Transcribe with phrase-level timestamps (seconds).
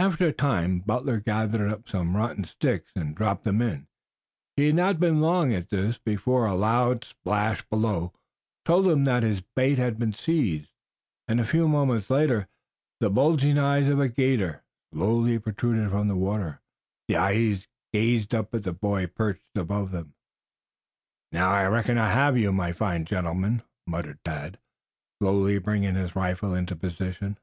[0.00, 3.86] After a time Butler gathered up some rotten sticks and dropped them in.
[4.56, 8.12] He had not been at this long before a loud splash below
[8.64, 10.72] told him that his bait had been seized,
[11.28, 12.48] and a moment later
[12.98, 16.60] the bulging eyes of a 'gator slowly protruded from the water,
[17.06, 20.14] the eyes gazing up at the boy perched above them.
[21.30, 24.58] "Now I reckon I have you, my fine gentleman," muttered Tad,
[25.20, 27.38] slowly bringing his rifle into position.